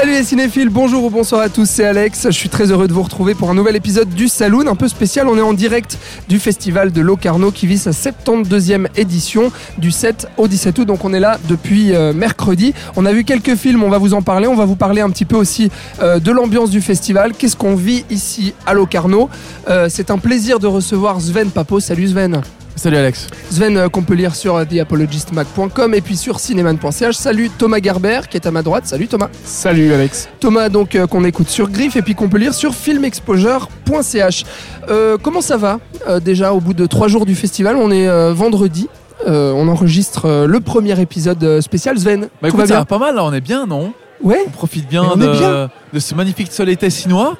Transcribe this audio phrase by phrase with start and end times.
[0.00, 2.22] Salut les cinéphiles, bonjour ou bonsoir à tous, c'est Alex.
[2.24, 4.88] Je suis très heureux de vous retrouver pour un nouvel épisode du Saloon, un peu
[4.88, 5.28] spécial.
[5.28, 10.28] On est en direct du festival de Locarno qui vit sa 72e édition du 7
[10.38, 10.84] au 17 août.
[10.86, 12.72] Donc on est là depuis euh, mercredi.
[12.96, 14.46] On a vu quelques films, on va vous en parler.
[14.46, 17.34] On va vous parler un petit peu aussi euh, de l'ambiance du festival.
[17.34, 19.28] Qu'est-ce qu'on vit ici à Locarno?
[19.68, 21.78] Euh, C'est un plaisir de recevoir Sven Papo.
[21.78, 22.40] Salut Sven.
[22.76, 23.26] Salut Alex.
[23.50, 27.14] Sven euh, qu'on peut lire sur euh, theapologistmag.com et puis sur cinéman.ch.
[27.14, 28.86] Salut Thomas Gerber qui est à ma droite.
[28.86, 29.28] Salut Thomas.
[29.44, 30.28] Salut Alex.
[30.40, 34.44] Thomas donc euh, qu'on écoute sur Griffe et puis qu'on peut lire sur filmexposure.ch.
[34.88, 37.76] Euh, comment ça va euh, déjà au bout de trois jours du festival?
[37.76, 38.88] On est euh, vendredi.
[39.26, 41.98] Euh, on enregistre euh, le premier épisode spécial.
[41.98, 42.78] Sven, Bah tout écoute, va ça bien?
[42.80, 43.92] va pas mal là, on est bien, non?
[44.22, 44.38] Ouais.
[44.46, 45.70] On profite bien, on de, est bien.
[45.92, 47.36] de ce magnifique soleil tessinois.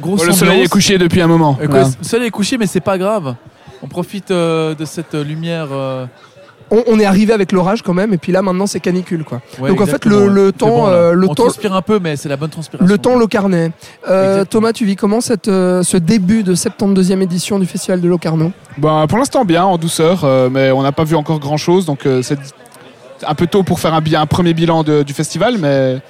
[0.00, 1.56] Grosse le soleil est couché depuis un moment.
[1.60, 1.88] Écoute, Voilà.
[2.00, 3.34] Le soleil est couché, mais c'est pas grave.
[3.82, 5.68] On profite euh, de cette lumière.
[5.72, 6.06] euh,
[6.70, 9.40] On, on est arrivé avec l'orage quand même et puis là maintenant c'est canicule quoi.
[9.58, 10.92] ouais, Donc, en fait, exactement, le- temps, bon, là.
[10.92, 12.86] euh, le on temps- transpire un peu, mais c'est la bonne transpiration.
[12.86, 13.70] Le temps Locarnais.
[14.08, 14.44] Euh, Exactement.
[14.60, 18.52] Thomas, tu vis comment cette, euh, ce début de 72e édition du festival de Locarno?
[18.76, 21.86] Ben, pour l'instant bien, en douceur, euh, mais on n'a pas vu encore grand chose,
[21.86, 22.38] donc euh, c'est
[23.26, 26.00] un peu tôt pour faire un, bi- un premier bilan de- du festival, mais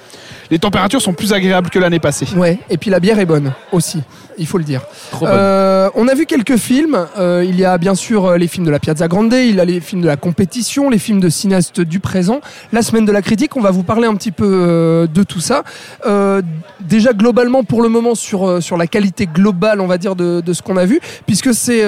[0.51, 2.25] les températures sont plus agréables que l'année passée.
[2.35, 4.01] Ouais, et puis la bière est bonne aussi,
[4.37, 4.81] il faut le dire.
[5.11, 5.35] Trop bonne.
[5.35, 7.05] Euh, on a vu quelques films.
[7.17, 9.59] Euh, il y a bien sûr euh, les films de la Piazza Grande, il y
[9.59, 12.41] a les films de la compétition, les films de cinéastes du présent.
[12.73, 15.63] La semaine de la critique, on va vous parler un petit peu de tout ça.
[16.05, 16.41] Euh,
[16.81, 20.53] déjà globalement pour le moment sur, sur la qualité globale, on va dire, de, de
[20.53, 21.83] ce qu'on a vu, puisque c'est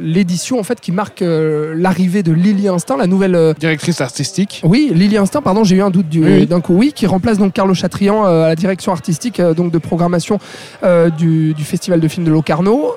[0.00, 3.54] l'édition en fait qui marque l'arrivée de Lily Instinct, la nouvelle.
[3.58, 4.60] Directrice artistique.
[4.64, 6.46] oui, Lily Instinct, pardon, j'ai eu un doute du- Oui, oui.
[6.46, 6.74] d'un coup.
[6.74, 10.38] Oui, qui remplace donc Carlo Chatrian euh, à la direction artistique euh, donc de programmation
[10.84, 12.94] euh, du, Festival de films de Locarno.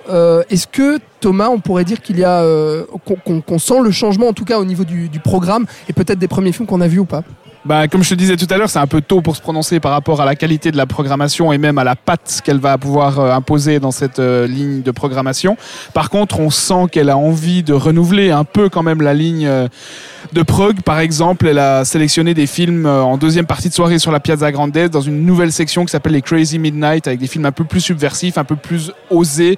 [0.50, 2.42] Est-ce que Thomas, on pourrait dire qu'il y a
[3.46, 6.54] qu'on sent le changement en tout cas au niveau du programme et peut-être des premiers
[6.54, 7.24] films qu'on a vus ou pas?
[7.64, 9.80] Bah, comme je te disais tout à l'heure, c'est un peu tôt pour se prononcer
[9.80, 12.80] par rapport à la qualité de la programmation et même à la patte qu'elle va
[12.80, 15.58] pouvoir euh, imposer dans cette euh, ligne de programmation.
[15.94, 19.46] Par contre, on sent qu'elle a envie de renouveler un peu quand même la ligne
[19.46, 19.68] euh,
[20.34, 20.82] de prog.
[20.82, 24.20] Par exemple, elle a sélectionné des films euh, en deuxième partie de soirée sur la
[24.20, 27.52] Piazza Grande dans une nouvelle section qui s'appelle les Crazy Midnight avec des films un
[27.52, 29.58] peu plus subversifs, un peu plus osés,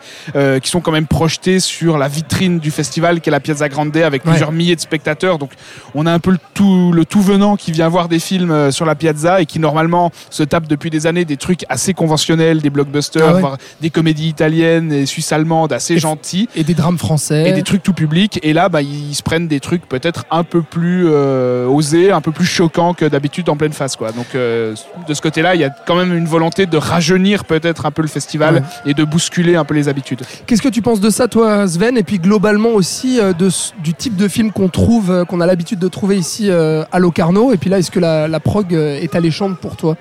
[0.62, 4.24] qui sont quand même projetés sur la vitrine du festival qu'est la Piazza Grande avec
[4.26, 4.32] Ouais.
[4.32, 5.38] plusieurs milliers de spectateurs.
[5.38, 5.52] Donc
[5.94, 8.72] on a un peu le tout, le tout venant qui vient voir des films euh,
[8.72, 12.60] sur la Piazza et qui normalement se tape depuis des années des trucs assez conventionnels,
[12.60, 13.40] des blockbusters, Ah ouais.
[13.40, 17.50] voire des comédies italiennes et suisses-allemandes assez Et- gentils Et des drames français.
[17.50, 18.40] et des trucs tout publics.
[18.42, 22.22] Et là, bah, ils se prennent des trucs peut-être un peu plus euh, osés, un
[22.22, 23.96] peu plus choquants que d'habitude en pleine face.
[23.96, 24.12] Quoi.
[24.12, 24.74] Donc euh,
[25.08, 28.02] de ce côté-là, il y a quand même une volonté de rajeunir peut-être un peu
[28.02, 28.62] le festival Ouais.
[28.88, 30.22] et de bousculer un peu les habitudes.
[30.48, 31.96] Qu'est-ce que tu penses de ça, toi, Sven?
[31.98, 33.50] Et puis globalement aussi euh, de,
[33.84, 37.52] du type de film qu'on trouve, qu'on a l'habitude de trouver ici à Locarno.
[37.54, 39.98] Et puis là, est-ce que la, la prog euh, est alléchante pour toi?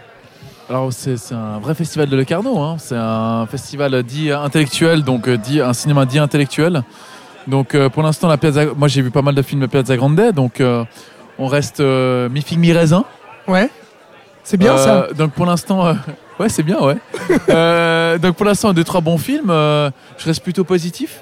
[0.70, 2.76] Alors c'est un vrai festival de Locarno, hein.
[2.78, 6.84] c'est un festival dit intellectuel, donc euh, dit, un cinéma dit intellectuel.
[7.48, 9.96] Donc euh, pour l'instant, la Piazza, moi j'ai vu pas mal de films de Piazza
[9.96, 10.84] Grande, donc euh,
[11.40, 13.04] on reste euh, mi figue mi raisin.
[13.48, 13.68] Ouais.
[14.44, 15.08] C'est bien ça.
[15.18, 15.96] Donc pour l'instant,
[16.38, 16.98] ouais c'est bien, ouais.
[18.20, 19.48] Donc pour l'instant, deux trois bons films.
[19.48, 21.20] je reste plutôt positif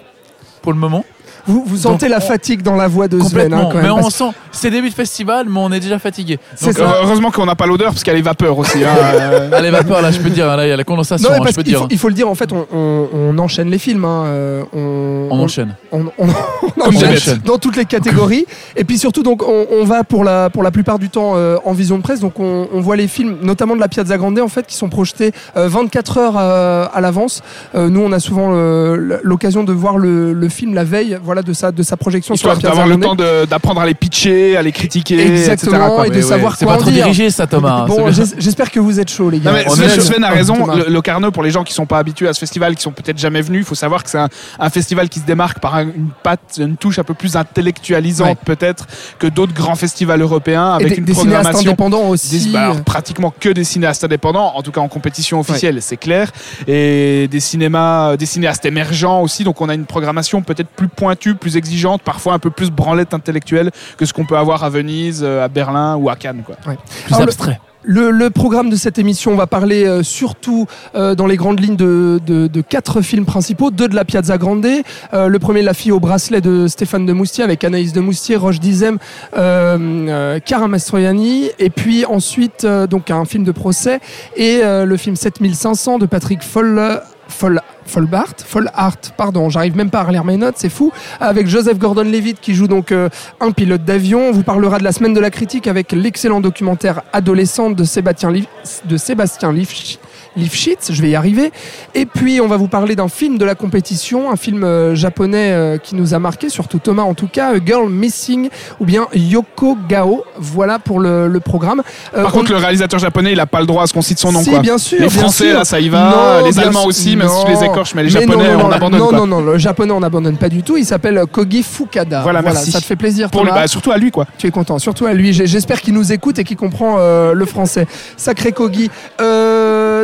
[0.61, 1.07] pour le moment.
[1.47, 3.91] Vous, vous sentez donc, la on- fatigue dans la voix de Sven, hein, quand mais
[3.91, 6.39] on parce- sent, c'est début de festival, mais on est déjà fatigué.
[6.55, 6.83] C'est Donc, ça.
[6.85, 8.85] Euh, heureusement qu'on n'a pas l'odeur parce qu'elle est vapeur aussi.
[8.85, 8.89] hein.
[9.15, 11.37] Euh, à les vapeurs là, je peux dire, là il y a la condensation, Non,
[11.37, 11.81] hein, parce je peux qu'il dire.
[11.83, 14.05] faut, il faut le dire, en fait, on, on- on enchaîne les films.
[14.05, 15.75] hein, euh, on, On enchaîne.
[15.93, 16.27] on- on-
[16.77, 18.45] on Comme enchaîne dans toutes les catégories.
[18.77, 21.57] Et puis surtout, donc, on, on va pour la, pour la plupart du temps euh,
[21.65, 22.21] en vision de presse.
[22.21, 24.89] Donc, on, on voit les films, notamment de la Piazza Grande, en fait, qui sont
[24.89, 27.43] projetés euh, 24 heures euh, à l'avance.
[27.75, 31.43] Euh, nous, on a souvent euh, l'occasion de voir le, le film la veille, voilà,
[31.43, 33.95] de sa, de sa projection sur la Histoire d'avoir le temps de- d'apprendre à les
[33.95, 35.93] pitcher, à les critiquer, Exactement, etc.
[35.95, 36.07] quoi.
[36.09, 37.05] et de savoir C'est quoi pas en trop dire.
[37.05, 37.85] dirigé ça, Thomas.
[37.87, 39.53] Bon, j'espère que vous êtes chaud, les gars.
[39.53, 40.57] Non, mais On Sven, a raison.
[40.57, 40.75] Thomas.
[40.89, 43.19] Le, Carnot, pour les gens qui sont pas habitués à ce festival, qui sont peut-être
[43.19, 44.29] jamais venus, il faut savoir que c'est un,
[44.59, 48.27] un festival qui se démarque par un- une patte, une touche un peu plus intellectualisante
[48.29, 48.37] Ouais.
[48.45, 48.87] peut-être
[49.19, 51.71] que d'autres grands festivals européens Et avec des, une des cinéastes programmation.
[51.71, 52.51] indépendants des- aussi.
[52.53, 56.31] bah, alors, pratiquement que des cinéastes indépendants, en tout cas en compétition officielle, c'est clair,
[56.67, 59.45] et des cinémas, des cinéastes émergents aussi.
[59.45, 63.15] Donc on a une programmation peut-être plus pointue, plus exigeante, parfois un peu plus branlette
[63.15, 66.43] intellectuelle que ce qu'on peut avoir à Venise, euh, à Berlin ou à Cannes.
[66.45, 66.57] Quoi.
[66.67, 66.79] Ouais.
[67.05, 67.61] Plus Alors, abstrait.
[67.83, 71.61] Le, le programme de cette émission, on va parler euh, surtout euh, dans les grandes
[71.61, 74.67] lignes de, de- de quatre films principaux, deux de la Piazza Grande,
[75.15, 78.37] euh, le premier La fille au bracelet de Stéphane de Moustier avec Anaïs de Moustier,
[78.37, 78.99] Roche Dizem,
[79.35, 84.01] euh, euh, Cara Mastroianni, et puis ensuite euh, donc un film de procès
[84.37, 90.01] et euh, le film 7500 de Patrick Foll, Foll, Follbart, Follhart, pardon, j'arrive même pas
[90.01, 93.09] à relire mes notes, c'est fou, avec Joseph Gordon-Levitt qui joue donc euh,
[93.41, 94.29] un pilote d'avion.
[94.29, 98.31] On vous parlera de la semaine de la critique avec l'excellent documentaire Adolescente de Sébastien,
[98.31, 98.47] Lif-
[98.85, 99.99] de Sébastien Lifsh-
[100.37, 101.51] Lifshitz, je vais y arriver.
[101.97, 105.51] Et puis on va vous parler d'un film de la compétition, un film euh, japonais
[105.51, 108.49] euh, qui nous a marqué, surtout Thomas en tout cas, A Girl Missing
[108.79, 110.23] ou bien Yoko Gao.
[110.39, 111.83] Voilà pour le, le programme.
[112.15, 114.21] Par on- contre, le réalisateur japonais, il a pas le droit à ce qu'on cite
[114.21, 114.41] son nom.
[114.41, 114.61] si, quoi.
[114.61, 115.01] bien sûr.
[115.01, 115.55] les bien Français, sûr.
[115.59, 116.39] là, ça y va.
[116.41, 117.61] Non, les Allemands aussi, même si je les Non.
[117.81, 119.01] Écorche, mais les Mais Japonais, non, non, on non, abandonne.
[119.01, 119.19] Non, quoi.
[119.19, 120.77] non, non, le japonais, on n'abandonne pas du tout.
[120.77, 122.23] Il s'appelle Kogi Fukada.
[122.23, 122.71] Voilà, merci.
[122.71, 124.27] Ça te fait plaisir, Pour lui, bah, surtout à lui, quoi.
[124.39, 125.33] Tu es content, surtout à lui.
[125.33, 127.87] J'espère qu'il nous écoute et qu'il comprend euh, le français.
[128.17, 128.91] Sacré Kogi.
[129.21, 129.50] Euh,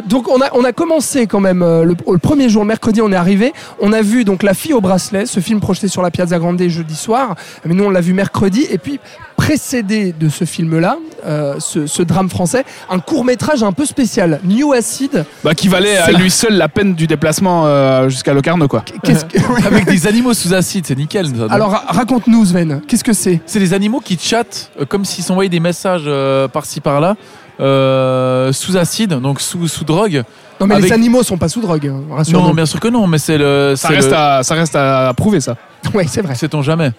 [0.06, 3.12] donc on a, on a commencé quand même euh, le, le premier jour, mercredi, on
[3.12, 3.52] est arrivé.
[3.80, 6.60] On a vu donc La fille au bracelet, ce film projeté sur la Piazza Grande
[6.62, 7.34] jeudi soir.
[7.64, 8.66] Mais nous on l'a vu mercredi.
[8.70, 8.98] Et puis
[9.36, 10.96] précédé de ce film-là,
[11.26, 15.24] euh, ce, ce drame français, un court métrage un peu spécial, New Acid.
[15.44, 18.82] Bah, qui valait à lui seul la peine du déplacement euh, jusqu'à Locarno, quoi.
[19.02, 21.26] Qu'est-ce que- Avec des animaux sous acide, c'est nickel.
[21.26, 23.40] ça, Alors ra- raconte-nous Sven, qu'est-ce que c'est?
[23.46, 27.16] C'est des animaux qui chattent euh, comme s'ils s'envoyaient des messages euh, par-ci par-là,
[27.60, 30.22] euh, sous acide, donc sous, sous drogue.
[30.60, 32.46] Non mais Avec- les animaux sont pas sous drogue, hein, rassure-nous.
[32.48, 33.74] Non, bien sûr que non, mais c'est le.
[33.76, 35.56] Ça reste, le- à, ça reste à prouver, ça.
[35.94, 36.34] Ouais, c'est vrai.
[36.34, 36.92] Sait-on jamais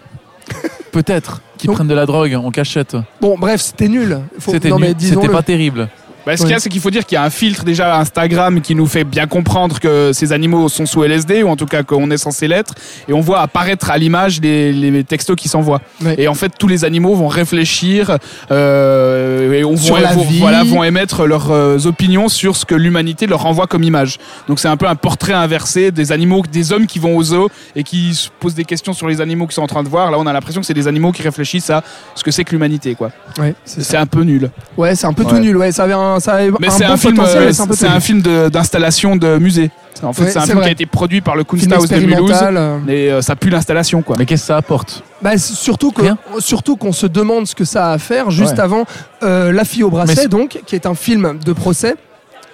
[0.92, 2.96] Peut-être qu'ils prennent de la drogue en cachette.
[3.20, 4.20] Bon, bref, c'était nul.
[4.40, 5.90] Faut- C'était nul, c'était pas terrible.
[6.28, 7.96] Bah, ce qu'il y a, c'est qu'il faut dire qu'il y a un filtre déjà
[7.96, 11.56] à Instagram qui nous fait bien comprendre que ces animaux sont sous LSD, ou en
[11.56, 12.74] tout cas qu'on est censé l'être,
[13.08, 15.82] et on voit apparaître à l'image les, les textos qui s'envoient.
[16.04, 16.16] Ouais.
[16.18, 18.18] Et en fait, tous les animaux vont réfléchir
[18.52, 20.40] euh, et on Sur vont, la vont- vie.
[20.40, 24.18] voilà, vont émettre leurs euh, opinions sur ce que l'humanité leur envoie comme image.
[24.48, 27.50] Donc c'est un peu un portrait inversé des animaux, des hommes qui vont au zoo
[27.76, 30.12] et qui se posent des questions sur les animaux qu'ils sont en train de voir.
[30.12, 31.84] Là, on a l'impression que c'est des animaux qui réfléchissent à
[32.16, 33.12] ce que c'est que l'humanité, quoi.
[33.38, 34.50] Ouais, c'est un peu nul.
[34.78, 35.56] Ouais, c'est un peu tout nul.
[35.58, 37.54] Ouais, ça avait un, ça avait Mais un c'est bon un film, potentiel, euh, mais
[37.54, 38.02] c'est un peu c'est tout un nul.
[38.02, 39.72] film de- d'installation de, musée.
[40.04, 40.66] En fait, Ouais, c'est un c'est film vrai.
[40.66, 42.30] qui a été produit par le Kunsthaus de Mulhouse.
[42.30, 42.58] expérimental.
[42.58, 42.78] euh.
[42.88, 44.16] Et euh, ça pue l'installation, quoi.
[44.20, 45.04] Mais qu'est-ce que ça apporte?
[45.24, 46.18] Bah, c'est surtout que, Rien.
[46.38, 48.60] surtout qu'on se demande ce que ça a à faire juste Ouais.
[48.60, 48.86] avant
[49.24, 51.96] euh, La fille au Mais bracelet, c'est- donc, qui est un film de procès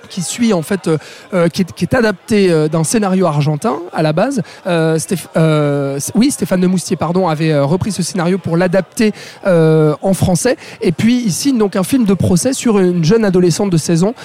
[0.09, 0.97] qui suit en fait, euh,
[1.33, 4.41] euh, qui, est, adapté euh, d'un scénario argentin à la base.
[6.15, 9.13] Oui, Stéphane de Moustier, pardon, avait repris ce scénario pour l'adapter
[9.45, 10.57] en français.
[10.81, 14.15] Et puis signe donc un film de procès sur une jeune adolescente de 16 ans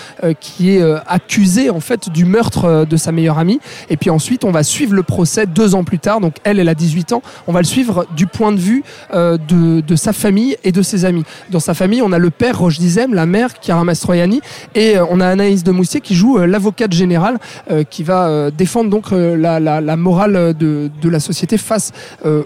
[0.40, 3.60] qui est accusée en fait du meurtre de sa meilleure amie.
[3.90, 6.20] Et puis ensuite, on va suivre le procès deux ans plus tard.
[6.20, 7.22] Donc elle, elle a 18 ans.
[7.46, 8.82] On va le suivre du point de vue
[9.12, 11.24] de, de sa famille et de ses amis.
[11.50, 14.40] Dans sa famille, on a le père Roche Dizem, la mère Chiara Mastroianni,
[14.74, 15.72] et on a Anaïs de
[16.02, 17.38] Qui joue euh, l'avocate générale
[17.70, 21.92] euh, qui va euh, défendre donc la, morale de, la société face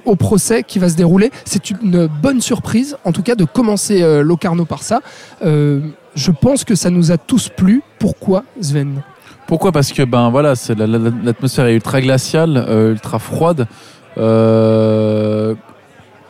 [0.05, 1.31] au procès qui va se dérouler.
[1.45, 5.01] C'est une bonne surprise, en tout cas, de commencer Locarno par ça.
[5.43, 7.83] Je pense que ça nous a tous plu.
[7.99, 9.03] Pourquoi, Sven?
[9.47, 9.73] Pourquoi?
[9.73, 10.55] Parce que ben voilà,
[11.25, 13.67] l'atmosphère est ultra glaciale, ultra froide,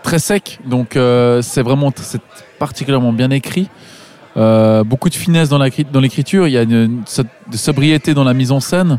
[0.02, 0.60] très sec.
[0.66, 0.98] Donc
[1.42, 2.22] c'est vraiment c'est
[2.58, 3.68] particulièrement bien écrit.
[4.36, 6.46] Euh, beaucoup de finesse dans l'écriture.
[6.48, 7.02] Il y a une,
[7.50, 8.98] de sobriété dans la mise en scène.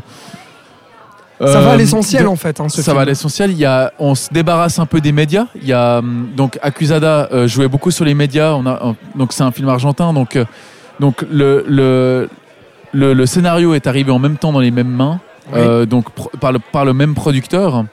[1.40, 2.60] Ça va à Euh, l'essentiel, en fait.
[2.60, 2.96] hein, ce ça film.
[2.96, 3.50] va à l'essentiel.
[3.50, 5.46] Il y a, on se débarrasse un peu des médias.
[5.60, 8.52] Il y a hum, donc Accusada euh, jouait beaucoup sur les médias.
[8.54, 10.12] On a on- donc c'est un film argentin.
[10.12, 10.44] Donc euh,
[11.00, 12.28] donc le, le
[12.92, 15.20] le le scénario est arrivé en même temps dans les mêmes mains.
[15.52, 15.86] Oui.
[15.88, 17.84] donc pro- par le par le même producteur.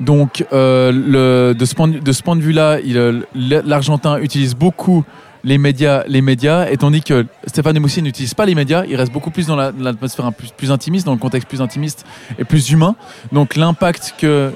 [0.00, 4.54] Donc le, de ce point de, de ce point de vue-là, il, euh, l'Argentin utilise
[4.56, 5.04] beaucoup
[5.44, 9.12] les médias, les médias, et tandis que Stéphane Moussier n'utilise pas les médias, il reste
[9.12, 12.04] beaucoup plus dans la- l'atmosphère un plus, plus intimiste, dans le contexte plus intimiste
[12.38, 12.94] et plus humain.
[13.32, 14.52] Donc l'impact que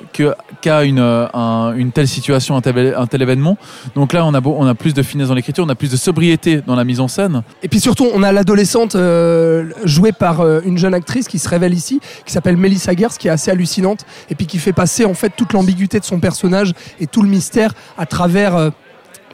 [0.61, 3.59] qu'a une euh, un- une telle situation, un tel, événement.
[3.95, 5.97] Donc là, on a on a plus de finesse dans l'écriture, on a plus de
[5.97, 7.43] sobriété dans la mise en scène.
[7.62, 11.49] Et puis surtout, on a l'adolescente euh, jouée par euh, une jeune actrice qui se
[11.49, 15.05] révèle ici, qui s'appelle Melissa Gers, qui est assez hallucinante, et puis qui fait passer
[15.05, 18.71] en fait toute l'ambiguïté de son personnage et tout le mystère à travers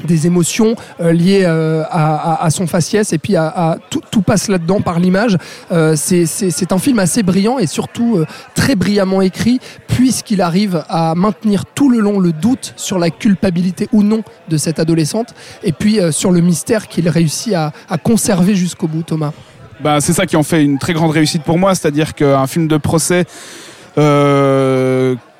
[0.04, 4.99] des émotions euh, liées euh, à, son faciès, et puis à, tout, passe là-dedans par
[5.00, 5.37] l'image.
[5.71, 11.66] Euh, c'est- un film assez brillant et surtout très brillamment écrit, puisqu'il arrive à maintenir
[11.66, 15.99] tout le long le doute sur la culpabilité ou non de cette adolescente, et puis
[16.11, 19.32] sur le mystère qu'il réussit à, conserver jusqu'au bout, Thomas.
[19.80, 22.68] Ben, c'est ça qui en fait une très grande réussite pour moi, c'est-à-dire qu'un film
[22.68, 23.26] de procès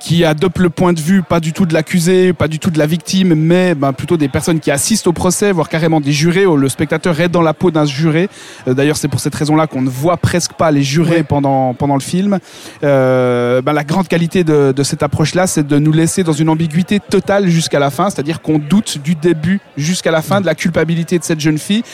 [0.03, 2.79] qui adopte le point de vue pas du tout de l'accusé, pas du tout de
[2.79, 6.45] la victime, mais ben, plutôt des personnes qui assistent au procès, voire carrément des jurés.
[6.45, 8.29] Où le spectateur est dans la peau d'un juré.
[8.67, 11.23] Euh, D'ailleurs, c'est pour cette raison-là qu'on ne voit presque pas les jurés Ouais.
[11.23, 12.41] pendant, pendant le film.
[12.83, 16.49] Euh, ben, la grande qualité de, de cette approche-là, c'est de nous laisser dans une
[16.49, 20.57] ambiguïté totale jusqu'à la fin, c'est-à-dire qu'on doute du début jusqu'à la fin de la
[20.57, 21.85] culpabilité de cette jeune fille.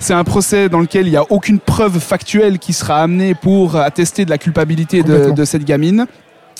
[0.00, 3.76] C'est un procès dans lequel il n'y a aucune preuve factuelle qui sera amenée pour
[3.76, 6.06] attester de la culpabilité de cette gamine.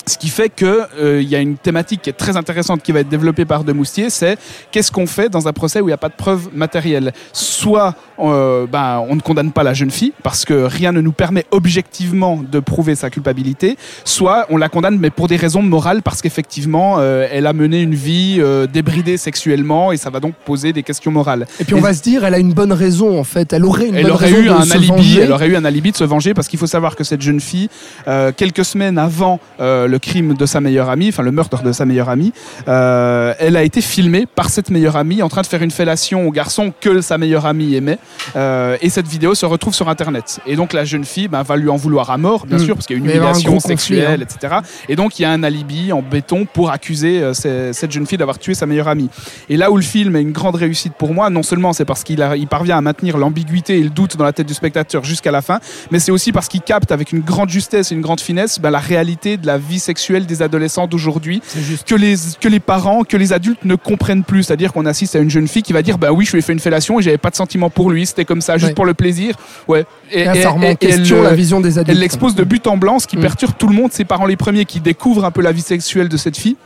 [0.07, 2.91] Ce qui fait que euh, il y a une thématique qui est très intéressante qui
[2.91, 4.37] va être développée par De Moustier, c'est
[4.71, 7.11] qu'est-ce qu'on fait dans un procès où il n'y a pas de preuves matérielles?
[7.33, 11.11] Soit euh, ben, on ne condamne pas la jeune fille parce que rien ne nous
[11.11, 16.01] permet objectivement de prouver sa culpabilité, soit on la condamne mais pour des raisons morales
[16.03, 20.35] parce qu'effectivement euh, elle a mené une vie euh, débridée sexuellement et ça va donc
[20.45, 21.47] poser des questions morales.
[21.59, 23.53] Et puis on Et- va se dire, elle a une bonne raison en fait.
[23.53, 25.21] Elle aurait une elle bonne aurait raison eu de un se alibi, venger.
[25.21, 27.39] elle aurait eu un alibi de se venger parce qu'il faut savoir que cette jeune
[27.39, 27.69] fille,
[28.07, 31.71] euh, quelques semaines avant euh, le crime de sa meilleure amie, enfin le meurtre de
[31.71, 32.33] sa meilleure amie,
[32.67, 36.27] euh, elle a été filmée par cette meilleure amie en train de faire une fellation
[36.27, 37.97] au garçon que sa meilleure amie aimait.
[38.35, 40.39] Euh, et cette vidéo se retrouve sur internet.
[40.45, 42.65] Et donc la jeune fille ben, va lui en vouloir à mort, bien Mm.
[42.65, 44.35] sûr, parce qu'il y a une un humiliation conflit, sexuelle, hein.
[44.37, 44.55] etc.
[44.89, 48.05] Et donc il y a un alibi en béton pour accuser euh, ce- cette jeune
[48.05, 49.09] fille d'avoir tué sa meilleure amie.
[49.49, 52.03] Et là où le film est une grande réussite pour moi, non seulement c'est parce
[52.03, 55.31] qu'il il parvient à maintenir l'ambiguïté et le doute dans la tête du spectateur jusqu'à
[55.31, 55.59] la fin,
[55.91, 58.71] mais c'est aussi parce qu'il capte avec une grande justesse et une grande finesse ben,
[58.71, 61.41] la réalité de la vie sexuelle des adolescents d'aujourd'hui
[61.85, 64.43] que les, que les parents, que les adultes ne comprennent plus.
[64.43, 66.41] C'est-à-dire qu'on assiste à une jeune fille qui va dire Bah oui, je lui ai
[66.41, 68.73] fait une fellation et j'avais pas de sentiment pour lui, c'était comme ça, juste Ouais.
[68.73, 69.35] pour le plaisir.
[69.67, 69.85] Ouais.
[70.11, 71.89] Et, Et ça remet et- question elle, la vision des adultes.
[71.95, 73.21] elle l'expose de but en blanc, ce qui Mm.
[73.21, 76.09] perturbe tout le monde, ses parents les premiers qui découvrent un peu la vie sexuelle
[76.09, 76.57] de cette fille.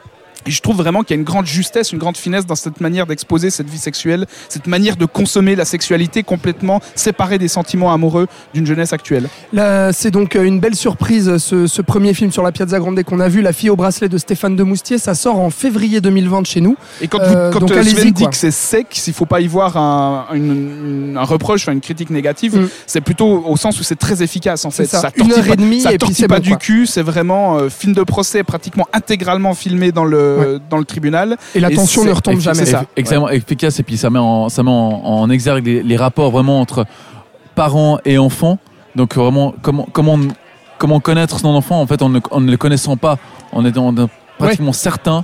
[0.47, 2.81] Et je trouve vraiment qu'il y a une grande justesse, une grande finesse dans cette
[2.81, 7.91] manière d'exposer cette vie sexuelle, cette manière de consommer la sexualité complètement séparée des sentiments
[7.93, 9.29] amoureux d'une jeunesse actuelle.
[9.53, 13.01] Là, c'est donc euh, une belle surprise, ce, ce premier film sur la Piazza Grande
[13.03, 14.97] qu'on a vu, La fille au bracelet de Stéphane de Moustier.
[14.97, 16.75] Ça sort en février 2020 chez nous.
[17.01, 19.41] Et quand, Euh, vous, quand donc euh, Sven dit que c'est sec, s'il faut pas
[19.41, 22.69] y voir un, une- une- un reproche, enfin une critique négative, Mm.
[22.87, 24.85] c'est plutôt au sens où c'est très efficace en fait.
[24.85, 25.01] ça.
[25.01, 26.57] tortille Une heure pas- et demie ça et puis c'est pas bon, du quoi.
[26.59, 30.28] cul, c'est vraiment euh, film de procès pratiquement intégralement filmé dans le,
[30.69, 31.37] dans le tribunal.
[31.55, 32.65] Et la tension ne retombe et jamais.
[32.65, 32.85] c'est ça.
[32.95, 36.31] Extrêmement efficace et puis ça met en, ça met en, en exergue les, les rapports
[36.31, 36.85] vraiment entre
[37.55, 38.57] parents et enfants.
[38.95, 40.17] Donc vraiment, comment, comment,
[40.77, 41.79] comment connaître son enfant?
[41.81, 43.17] En fait en ne, en ne le connaissant pas,
[43.51, 43.93] en étant
[44.37, 45.23] pratiquement certain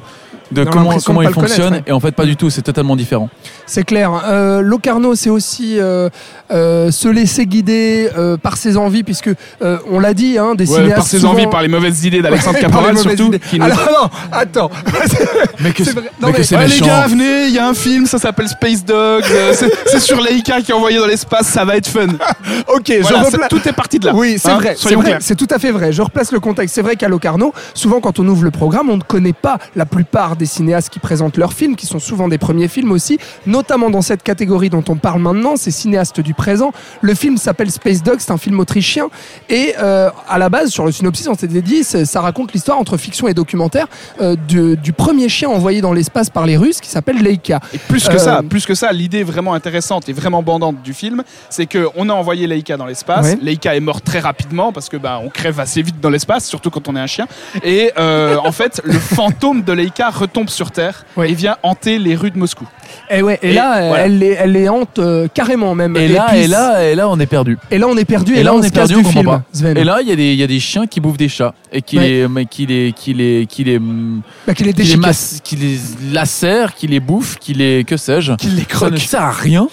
[0.51, 1.83] de On comment, comment de il fonctionne ouais.
[1.87, 3.29] et en fait pas du tout, c'est totalement différent.
[3.65, 4.11] C'est clair.
[4.27, 6.09] Euh, Locarno, c'est aussi euh,
[6.51, 9.29] euh, se laisser guider euh, par ses envies, puisque
[9.63, 10.95] euh, on l'a dit, hein, des Ouais, cinéastes.
[10.95, 13.23] par ses souvent- envies, par les mauvaises idées d'Alexandre Caporal surtout.
[13.27, 13.39] idées.
[13.39, 14.69] qui nous- Alors non, attends.
[15.59, 16.03] Mais que C'est vrai.
[16.19, 18.17] Non, mais mais- que c'est Ouais, les gars, venez, il y a un film, ça
[18.17, 19.23] s'appelle Space Dog.
[19.29, 19.53] euh,
[19.87, 22.07] c'est sur Leica qui est envoyé dans l'espace, ça va être fun.
[22.73, 24.13] ok, Voilà, je repla- tout est parti de là.
[24.15, 24.75] Oui, c'est Hein, vrai,
[25.19, 25.91] c'est tout à fait vrai.
[25.91, 26.75] Je replace le contexte.
[26.75, 29.85] C'est vrai qu'à Locarno, souvent quand on ouvre le programme, on ne connaît pas la
[29.85, 33.89] plupart des cinéastes qui présentent leurs films, qui sont souvent des premiers films aussi, notamment
[33.89, 36.71] dans cette catégorie dont on parle maintenant, ces cinéastes du présent.
[37.01, 39.07] Le film s'appelle Space Dog, c'est un film autrichien,
[39.49, 42.97] et euh, à la base, sur le synopsis, on s'était dit, ça raconte l'histoire entre
[42.97, 43.87] fiction et documentaire
[44.21, 47.59] euh, de- du premier chien envoyé dans l'espace par les Russes, qui s'appelle Leica.
[47.73, 50.93] Et plus que Euh, ça, plus que ça, l'idée vraiment intéressante et vraiment bandante du
[50.93, 53.25] film, c'est que on a envoyé Leica dans l'espace.
[53.25, 53.37] Ouais.
[53.41, 56.69] Leica est mort très rapidement parce que bah, on crève assez vite dans l'espace, surtout
[56.69, 57.27] quand on est un chien.
[57.63, 62.15] Et euh, en fait, le fantôme de Leica retombe sur Terre et vient hanter les
[62.15, 62.65] rues de Moscou.
[63.09, 64.05] Et ouais, et, Et là, euh, voilà.
[64.05, 65.95] elle les, elle les hante euh, carrément même.
[65.97, 67.57] Et là, et là, et là, on est perdu.
[67.71, 68.35] et là, on est perdu.
[68.35, 69.25] Et, Et là, on, est perdu, du on comprend film.
[69.31, 69.43] pas.
[69.53, 69.77] Sven.
[69.77, 71.53] Et là, il y, a des- il y a des chiens qui bouffent des chats
[71.71, 72.27] et qui Ouais.
[72.27, 75.77] les, qui les, qui les, qui les, Bah, qui les, masse- qui les
[76.11, 78.33] lacèrent, qui les bouffent, qui les, que sais-je.
[78.33, 78.91] Qu'il les Ça croque.
[78.93, 79.67] ne sert à rien.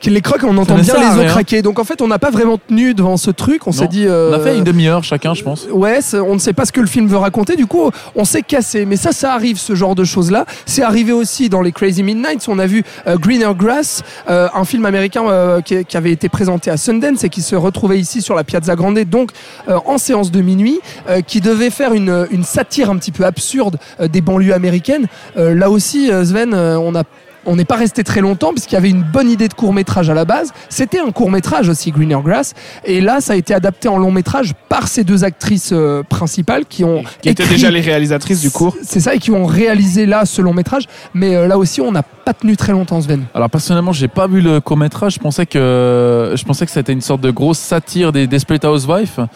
[0.00, 1.62] Qu'il les croque on entend bien les os craquer.
[1.62, 3.66] Donc en fait, on n'a pas vraiment tenu devant ce truc.
[3.66, 4.06] On s'est dit.
[4.06, 5.66] euh, On a fait une demi-heure chacun, je pense.
[5.70, 7.56] Ouais, on ne sait pas ce que le film veut raconter.
[7.56, 8.84] Du coup, on s'est cassé.
[8.86, 10.44] Mais ça, ça arrive, ce genre de choses-là.
[10.66, 12.46] C'est arrivé aussi dans les Crazy Midnights.
[12.48, 16.28] On a vu euh, Greener Grass, euh, un film américain euh, qui, qui avait été
[16.28, 19.30] présenté à Sundance et qui se retrouvait ici sur la Piazza Grande, donc
[19.68, 20.80] en séance de minuit,
[21.26, 25.06] qui devait faire une, une satire un petit peu absurde des banlieues américaines.
[25.36, 27.02] Là aussi, Sven, on a
[27.46, 30.10] on n'est pas resté très longtemps puisqu'il y avait une bonne idée de court métrage
[30.10, 30.52] à la base.
[30.68, 32.54] C'était un court métrage aussi, Greener Grass.
[32.84, 36.66] Et là, ça a été adapté en long métrage par ces deux actrices euh, principales
[36.66, 38.76] qui ont Qui étaient déjà les réalisatrices du cours.
[38.82, 40.84] C'est ça, et qui ont réalisé là ce long métrage.
[41.14, 43.24] Mais euh, là aussi, on n'a pas tenu très longtemps, Sven.
[43.34, 45.14] Alors personnellement, j'ai pas vu le court métrage.
[45.14, 49.26] Je pensais que je pensais que c'était une sorte de grosse satire des Desperate Housewives,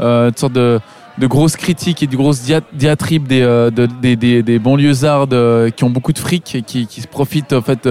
[0.00, 0.80] euh, une sorte de
[1.18, 5.28] de grosses critiques et de grosses dia- diatribes des, euh, de- des, des, des banlieusards
[5.32, 7.88] euh, qui ont beaucoup de fric et qui, qui se profitent en fait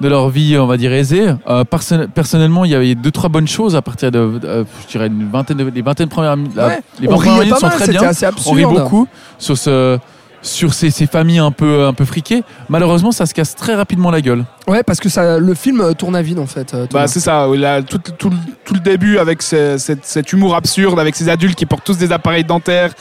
[0.00, 1.28] de leur vie, on va dire aisée.
[1.46, 4.92] Euh, perso- personnellement, il y avait deux trois bonnes choses à partir de, euh, je
[4.92, 7.66] dirais une vingtaine de, les vingtaines premières, la- Ouais, les on 20 premières minutes sont
[7.66, 8.02] mal, très bien.
[8.08, 9.06] assez On rit beaucoup
[9.38, 9.98] sur ce
[10.42, 12.42] sur ces, ces familles un peu, un peu friquées.
[12.68, 14.44] Malheureusement, ça se casse très rapidement la gueule.
[14.66, 16.72] Ouais, parce que ça, le film euh, tourne à vide en fait.
[16.74, 16.86] euh.
[16.92, 18.30] Bah, c'est ça, là, tout, tout,
[18.64, 22.12] tout le début avec ce- cet humour absurde, avec ces adultes qui portent tous des
[22.12, 22.92] appareils dentaires.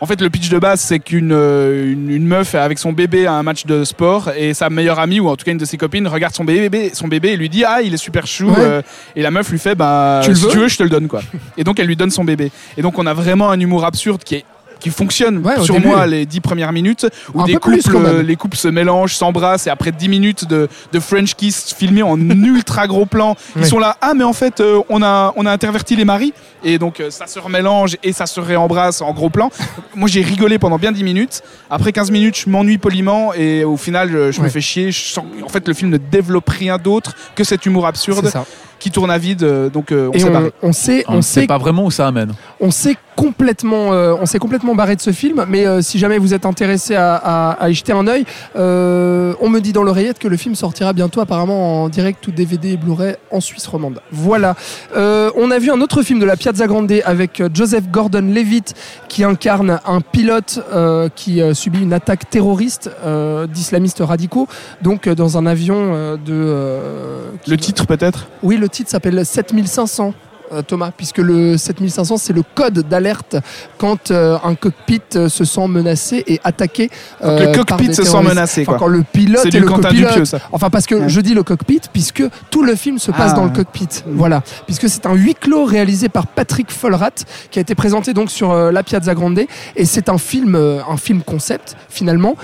[0.00, 3.26] En fait, le pitch de base, c'est qu'une euh, une, une meuf avec son bébé
[3.26, 5.64] à un match de sport et sa meilleure amie, ou en tout cas une de
[5.64, 8.48] ses copines, regarde son bébé, son bébé et lui dit Ah, il est super chou.
[8.50, 8.54] Ouais.
[8.58, 8.82] euh,
[9.16, 10.90] et la meuf lui fait Bah, Tu le si veux tu veux, je te le
[10.90, 11.08] donne.
[11.08, 11.22] quoi.
[11.56, 12.52] et donc, elle lui donne son bébé.
[12.76, 14.44] Et donc, on a vraiment un humour absurde qui est
[14.80, 15.88] qui fonctionne Ouais, sur début.
[15.88, 17.82] moi les dix premières minutes où des plus,
[18.24, 22.18] les couples se mélangent s'embrassent et après 10 minutes de, de French kiss filmés en
[22.30, 25.50] ultra gros plan ils sont là ah mais en fait euh, on a on a
[25.50, 26.32] interverti les maris
[26.64, 29.50] et donc euh, ça se remélange et ça se réembrasse en gros plan
[29.94, 33.76] moi j'ai rigolé pendant bien 10 minutes après 15 minutes je m'ennuie poliment et au
[33.76, 34.44] final je, je Ouais.
[34.44, 37.64] me fais chier je sens- en fait le film ne développe rien d'autre que cet
[37.66, 38.44] humour absurde C'est ça.
[38.78, 41.22] Qui tourne à vide euh, donc euh, on Et s'est on, barré on sait, On
[41.22, 42.32] sait sait pas vraiment où ça amène.
[42.60, 46.18] on s'est complètement, euh, on s'est complètement barré de ce film, mais euh, si jamais
[46.18, 49.82] vous êtes intéressé à, à- à y jeter un œil, euh, on me dit dans
[49.82, 53.66] l'oreillette que le film sortira bientôt apparemment en direct ou DVD et Blu-ray en Suisse
[53.66, 54.00] romande.
[54.12, 54.54] Voilà.
[54.96, 58.74] Euh, on a vu un autre film de la Piazza Grande avec Joseph Gordon-Levitt
[59.08, 64.46] qui incarne un pilote euh, qui euh, subit une attaque terroriste euh, d'islamistes radicaux,
[64.82, 66.32] donc euh, dans un avion euh, de.
[66.32, 68.26] euh, le titre peut-être?
[68.42, 70.14] Oui, le titre s'appelle 7500.
[70.52, 73.34] euh, Thomas, puisque le 7500 c'est le code d'alerte
[73.78, 76.88] quand euh, un cockpit euh, se sent menacé et attaqué.
[77.20, 80.24] Le cockpit se sent menacé Enfin, quand le pilote et le copilote.
[80.24, 81.08] Ça Enfin, parce que Ouais.
[81.08, 83.36] je dis le cockpit, puisque tout le film se passe Ah.
[83.38, 83.88] dans le cockpit.
[84.06, 84.44] Voilà.
[84.66, 87.10] Puisque c'est un huis clos réalisé par Patrick Follrat,
[87.50, 89.40] qui a été présenté donc sur euh, la Piazza Grande.
[89.74, 92.36] Et c'est un film, un film concept, finalement,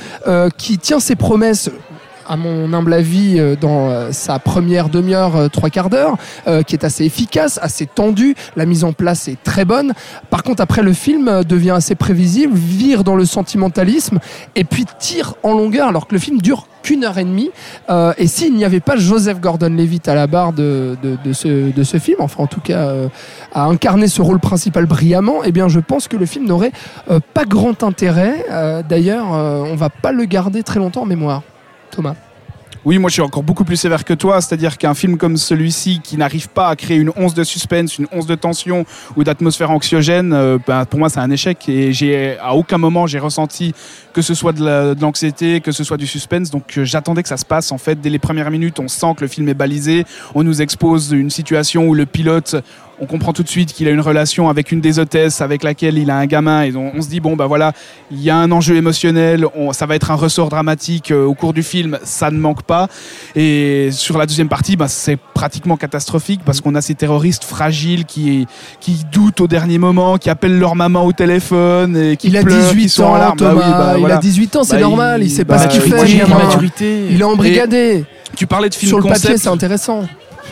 [0.58, 1.70] qui tient ses promesses.
[2.28, 6.16] À mon humble avis, euh, dans euh, sa première demi-heure, euh, trois quarts d'heure,
[6.66, 8.34] qui est assez efficace, assez tendu.
[8.56, 9.92] La mise en place est très bonne.
[10.30, 14.18] Par contre, après, le film devient assez prévisible, vire dans le sentimentalisme
[14.54, 17.50] et puis tire en longueur, alors que le film dure qu'une heure et demie.
[17.90, 21.72] Euh, et s'il n'y avait pas Joseph Gordon-Levitt à la barre de, de, de ce,
[21.72, 23.08] de ce film, enfin en tout cas euh,
[23.52, 26.72] à incarner ce rôle principal brillamment, eh bien je pense que le film n'aurait
[27.10, 28.44] euh, pas grand intérêt.
[28.88, 31.42] D'ailleurs, on va pas le garder très longtemps en mémoire.
[31.92, 32.14] Thomas.
[32.84, 36.00] Oui, moi je suis encore beaucoup plus sévère que toi, c'est-à-dire qu'un film comme celui-ci
[36.02, 39.70] qui n'arrive pas à créer une once de suspense, une once de tension ou d'atmosphère
[39.70, 43.72] anxiogène, euh, ben, pour moi c'est un échec et j'ai à aucun moment j'ai ressenti
[44.12, 47.22] que ce soit de la- de l'anxiété, que ce soit du suspense, donc euh, j'attendais
[47.22, 49.48] que ça se passe en fait dès les premières minutes, on sent que le film
[49.48, 52.56] est balisé, on nous expose une situation où le pilote
[53.02, 55.98] on comprend tout de suite qu'il a une relation avec une des hôtesses avec laquelle
[55.98, 57.72] il a un gamin et on, on se dit bon bah voilà
[58.12, 61.34] il y a un enjeu émotionnel on- ça va être un ressort dramatique euh, au
[61.34, 62.86] cours du film ça ne manque pas
[63.34, 68.04] et sur la deuxième partie bah, c'est pratiquement catastrophique parce qu'on a ces terroristes fragiles
[68.04, 68.46] qui
[68.80, 72.42] qui doutent au dernier moment qui appellent leur maman au téléphone et qui Il a
[72.42, 73.34] pleurent, qui 18 sont en ans.
[73.36, 74.16] Bah oui, bah il voilà.
[74.16, 75.22] a 18 ans, c'est Bah, normal.
[75.22, 76.08] Il, il- sait pas ce qu'il fait.
[77.10, 78.04] Il est embrigadé.
[78.36, 80.06] tu parlais de film Sur le concept papier, c'est intéressant.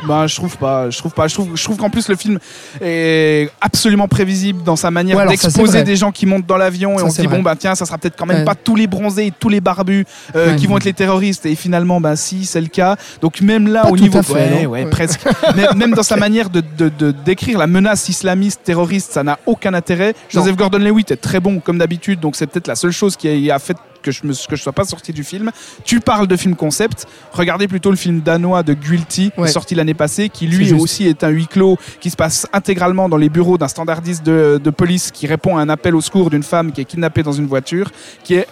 [0.07, 0.91] Bah, je trouve pas.
[0.91, 1.29] Je trouve pas.
[1.29, 2.39] Je trouve, je trouve qu'en plus le film
[2.81, 6.99] est absolument prévisible dans sa manière Ouais, d'exposer des gens qui montent dans l'avion et
[6.99, 7.37] Ça, on se dit vrai.
[7.37, 8.45] bon bah tiens ça sera peut-être quand même Ouais.
[8.45, 10.57] pas tous les bronzés et tous les barbus euh, Ouais.
[10.57, 12.97] qui vont être les terroristes et finalement bah si c'est le cas.
[13.21, 15.21] Donc même là Pas au niveau fait, ouais, presque.
[15.77, 16.63] Même dans sa manière de,
[17.25, 20.09] décrire la menace islamiste terroriste ça n'a aucun intérêt.
[20.35, 20.41] Non.
[20.43, 23.59] Joseph Gordon-Levitt est très bon comme d'habitude donc c'est peut-être la seule chose qui a
[23.59, 25.51] fait que je je sois pas sorti du film.
[25.85, 27.07] Tu parles de film concept.
[27.33, 29.49] Regardez plutôt le film danois de Guilty Ouais.
[29.49, 33.17] sorti l'année passée, qui lui aussi est un huis clos qui se passe intégralement dans
[33.17, 36.43] les bureaux d'un standardiste de, de police qui répond à un appel au secours d'une
[36.43, 37.91] femme qui est kidnappée dans une voiture,
[38.25, 38.47] qui est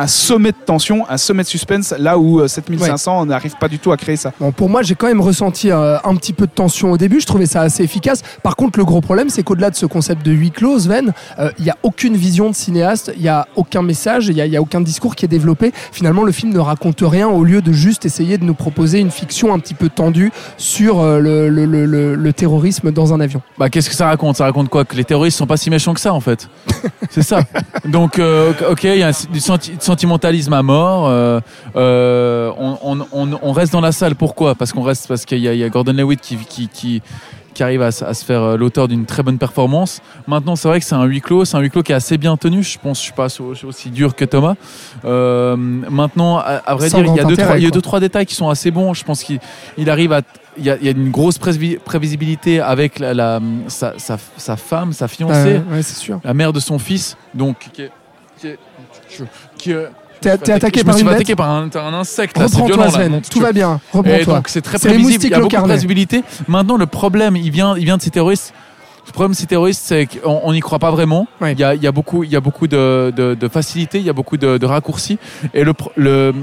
[0.00, 3.68] un sommet de tension, un sommet de suspense, là où euh, 7500 on n'arrive pas
[3.68, 4.32] du tout à créer ça.
[4.40, 7.20] Bon, pour moi, j'ai quand même ressenti euh, un petit peu de tension au début.
[7.20, 8.22] Je trouvais ça assez efficace.
[8.42, 11.50] Par contre, le gros problème, c'est qu'au-delà de ce concept de huis clos, Sven, euh,
[11.58, 14.46] il n'y a aucune vision de cinéaste, il n'y a aucun message, il n'y a,
[14.46, 15.72] il y a aucun discours qui est développé.
[15.92, 19.10] Finalement, le film ne raconte rien au lieu de juste essayer de nous proposer une
[19.10, 23.20] fiction un petit peu tendue sur euh, le, le- le- le- le terrorisme dans un
[23.20, 23.42] avion.
[23.58, 24.36] Bah, qu'est-ce que ça raconte?
[24.36, 24.84] Ça raconte quoi?
[24.84, 26.48] Que les terroristes sont pas si méchants que ça, en fait.
[27.10, 27.40] C'est ça.
[27.84, 31.08] Donc, euh, ok, il y a un- du senti- sentimentalisme à mort.
[31.08, 31.40] euh,
[31.76, 34.14] euh, on, on- on- on reste dans la salle.
[34.14, 34.54] Pourquoi?
[34.54, 37.02] Parce qu'on reste parce qu'il y, a- il y a Gordon Lewitt qui, qui, qui,
[37.54, 40.00] qui arrive à, se faire euh, l'auteur d'une très bonne performance.
[40.28, 41.44] Maintenant, c'est vrai que c'est un huis clos.
[41.44, 42.62] C'est un huis clos qui est assez bien tenu.
[42.62, 43.26] Je pense, je suis pas
[43.66, 44.54] aussi, dur que Thomas.
[45.04, 47.68] Euh, maintenant, à, à vrai Sans dire, il y a deux, trois, il y a
[47.68, 47.74] quoi.
[47.74, 48.94] deux, trois détails qui sont assez bons.
[48.94, 49.40] Je pense qu'il
[49.76, 50.20] il arrive à
[50.58, 54.18] il y, a, il y a une grosse prévi- prévisibilité avec la, la- sa, sa-
[54.36, 56.20] sa femme, sa fiancée, Euh, ouais, c'est sûr.
[56.24, 57.90] la mère de son fils, donc qui est,
[58.40, 58.58] qui est-
[59.58, 59.74] qui
[60.20, 62.36] T'es- attaqué je par une bête attaqué par un, insecte.
[62.36, 62.90] Reprends-toi, là.
[62.90, 63.22] Sven.
[63.30, 63.80] Tout va bien.
[63.92, 64.42] Reprends-toi.
[64.48, 65.24] c'est très prévisible.
[65.24, 66.22] Il y a beaucoup de prévisibilité.
[66.46, 68.52] Maintenant, le problème, il vient, il vient de ces terroristes.
[69.06, 71.26] Le problème c'est terroriste, c'est qu'on n'y croit pas vraiment.
[71.40, 73.98] Il y, a, il y a beaucoup, il y a beaucoup de, de, de facilité,
[73.98, 75.18] il y a beaucoup de, de raccourcis.
[75.54, 76.34] Et le, pro- le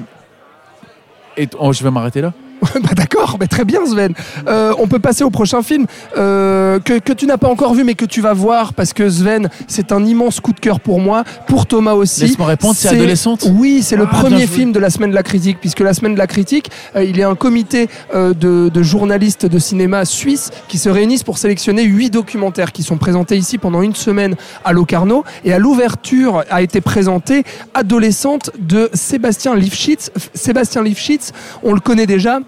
[1.38, 2.34] et oh, je vais m'arrêter là.
[2.76, 4.14] bah d'accord, mais très bien Sven.
[4.48, 5.86] Euh, on peut passer au prochain film
[6.18, 9.10] euh, que, que tu n'as pas encore vu mais que tu vas voir parce que
[9.10, 12.22] Sven, c'est un immense coup de cœur pour moi, pour Thomas aussi.
[12.22, 15.24] Laisse-moi répondre, c'est Adolescente Oui, c'est le Ah, premier film de la semaine de la
[15.24, 18.70] critique puisque la semaine de la critique, euh, il y a un comité euh, de,
[18.70, 23.38] de journalistes de cinéma suisses qui se réunissent pour sélectionner huit documentaires qui sont présentés
[23.38, 27.44] ici pendant une semaine à Locarno et à l'ouverture a été présenté
[27.74, 30.12] Adolescente de Sébastien Lifshitz.
[30.18, 31.32] F- Sébastien Lifshitz,
[31.64, 32.40] on le connaît déjà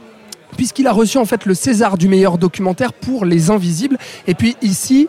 [0.56, 3.98] puisqu'il a reçu en fait le César du meilleur documentaire pour Les Invisibles.
[4.28, 5.08] Et puis ici,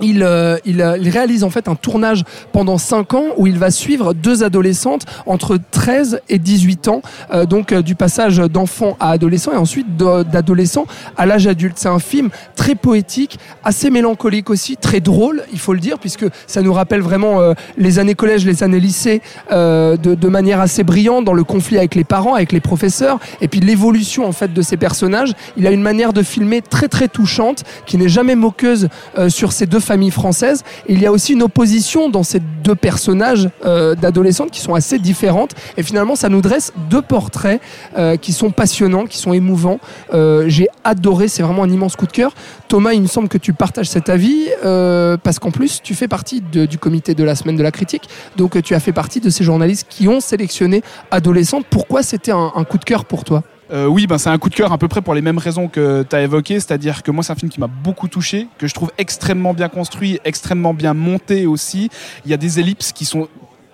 [0.00, 3.58] il, euh, il, euh, il réalise en fait un tournage pendant 5 ans où il
[3.58, 7.02] va suivre deux adolescentes entre 13 et 18 ans,
[7.32, 11.74] euh, donc euh, du passage d'enfant à adolescent et ensuite d'adolescent à l'âge adulte.
[11.78, 16.26] C'est un film très poétique, assez mélancolique aussi, très drôle, il faut le dire, puisque
[16.46, 20.82] ça nous rappelle vraiment euh, les années collège, les années lycée de, de manière assez
[20.82, 24.52] brillante dans le conflit avec les parents, avec les professeurs, et puis l'évolution en fait
[24.52, 25.32] de ces personnages.
[25.56, 28.88] Il a une manière de filmer très très touchante, qui n'est jamais moqueuse
[29.28, 30.62] sur ces deux familles françaises.
[30.86, 34.74] Et il y a aussi une opposition dans ces deux personnages euh, d'adolescentes qui sont
[34.74, 35.52] assez différentes.
[35.76, 37.60] Et finalement, ça nous dresse deux portraits
[37.98, 39.80] euh, qui sont passionnants, qui sont émouvants.
[40.14, 42.32] Euh, J'ai adoré, c'est vraiment un immense coup de cœur.
[42.68, 44.48] Thomas, il me semble que tu partages cet avis
[45.22, 48.08] parce qu'en plus, tu fais partie du comité de la semaine de la critique.
[48.36, 51.66] Donc, tu as fait partie de ces journalistes qui ont sélectionné Adolescente.
[51.68, 53.42] Pourquoi c'était un coup de cœur pour toi?
[53.72, 55.66] Euh, oui, ben, c'est un coup de cœur à peu près pour les mêmes raisons
[55.66, 58.66] que tu as évoquées, c'est-à-dire que moi c'est un film qui m'a beaucoup touché, que
[58.66, 61.88] je trouve extrêmement bien construit, extrêmement bien monté aussi.
[62.26, 63.28] Il y a des ellipses qui sont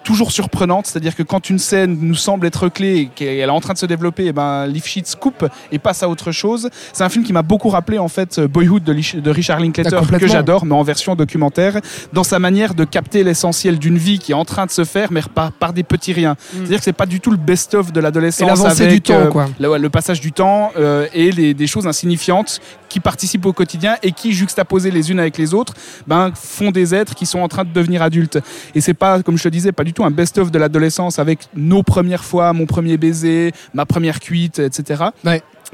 [0.09, 3.61] toujours surprenantes, c'est-à-dire que quand une scène nous semble être clé et qu'elle est en
[3.61, 6.71] train de se développer, et ben Lifshitz coupe et passe à autre chose.
[6.95, 10.65] C'est un film qui m'a beaucoup rappelé en fait Boyhood de, Richard Linklater que j'adore,
[10.65, 11.83] mais en version documentaire,
[12.15, 15.13] dans sa manière de capter l'essentiel d'une vie qui est en train de se faire,
[15.13, 16.37] mais par, par des petits riens.
[16.53, 19.27] C'est-à-dire que c'est pas du tout le best-of de l'adolescence l'avancée avec du temps, euh,
[19.27, 19.49] quoi.
[19.61, 24.13] le, passage du temps euh, et les, des choses insignifiantes qui participent au quotidien et
[24.13, 25.75] qui, juxtaposées les unes avec les autres,
[26.07, 28.39] ben, font des êtres qui sont en train de devenir adultes.
[28.75, 31.41] Et c'est pas, comme je te disais, pas du tout un best-of de l'adolescence avec
[31.55, 35.05] nos premières fois, mon premier baiser, ma première cuite, etc.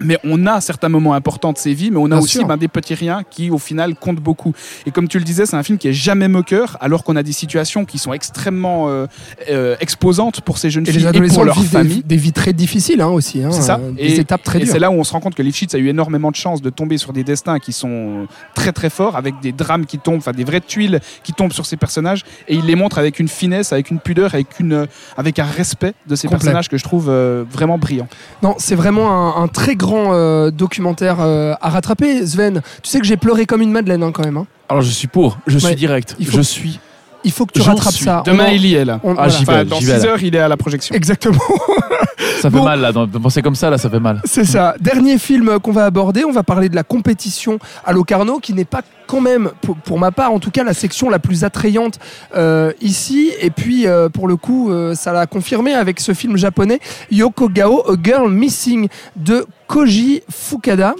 [0.00, 2.57] Mais on a certains moments importants de ses vies, mais on a Bien aussi ben,
[2.57, 4.52] des petits riens qui, au final, comptent beaucoup.
[4.87, 7.22] Et comme tu le disais, c'est un film qui est jamais moqueur, alors qu'on a
[7.22, 9.07] des situations qui sont extrêmement euh,
[9.50, 11.96] euh, exposantes pour ces jeunes Et filles les et pour leur vivent famille.
[11.98, 13.42] des, des vies très difficiles hein, aussi.
[13.42, 13.78] hein, C'est ça.
[13.80, 14.72] euh, des étapes très et dures.
[14.72, 16.70] c'est là où on se rend compte que Lifshitz a eu énormément de chance de
[16.70, 20.33] tomber sur des destins qui sont très très forts, avec des drames qui tombent, enfin
[20.33, 23.72] des vraies tuiles qui tombent sur ces personnages, et il les montre avec une finesse,
[23.72, 26.38] avec une pudeur, avec une, avec un respect de ces Complet.
[26.38, 27.11] personnages que je trouve
[27.50, 28.09] vraiment brillant.
[28.42, 32.62] Non, c'est vraiment un, un très grand euh, documentaire euh, à rattraper, Sven.
[32.83, 34.37] Tu sais que j'ai pleuré comme une madeleine hein, quand même.
[34.37, 34.47] hein.
[34.68, 35.75] Alors je suis pour, je suis Ouais.
[35.75, 36.79] direct, je suis.
[37.24, 38.04] Il faut que tu rattrapes suis.
[38.04, 38.22] ça.
[38.26, 39.00] Demain On il y est là.
[39.02, 39.62] on- Ah, voilà.
[39.62, 39.64] vais.
[39.70, 40.06] Dans j'y 6 vais, là.
[40.06, 40.94] heures, il est à la projection.
[40.94, 41.38] Exactement,
[42.40, 42.64] Ça fait Bon.
[42.64, 44.20] mal là, de de penser comme ça là, ça fait mal.
[44.24, 44.74] c'est ça.
[44.80, 48.64] Dernier film qu'on va aborder, on va parler de la compétition à Locarno, qui n'est
[48.66, 51.98] pas quand même, pour, pour ma part en tout cas, la section la plus attrayante
[52.37, 53.30] euh, ici.
[53.40, 57.48] Et puis, euh, pour le coup, euh, ça l'a confirmé avec ce film japonais, Yoko
[57.48, 60.94] Gao, A Girl Missing, de Koji Fukada.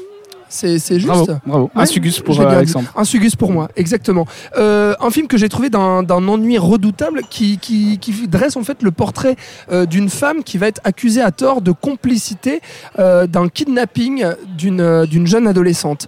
[0.54, 1.64] C'est juste Bravo, bravo.
[1.74, 2.88] Ouais, un sugus pour euh, Alexandre.
[2.94, 4.24] Un sugus pour moi, exactement.
[4.56, 8.82] Euh, un film que j'ai trouvé d'un ennui redoutable qui, qui, qui dresse en fait
[8.84, 9.34] le portrait
[9.72, 12.60] euh, d'une femme qui va être accusée à tort de complicité
[13.00, 14.24] euh, d'un kidnapping
[14.56, 16.06] d'une d'une jeune adolescente.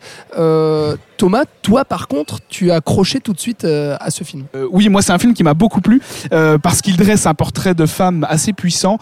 [1.16, 4.44] Thomas, toi par contre, tu as accroché tout de suite euh, à ce film.
[4.55, 6.00] Euh, oui, moi c'est un film qui m'a beaucoup plu
[6.33, 8.98] euh, parce qu'il dresse un portrait de femme assez puissant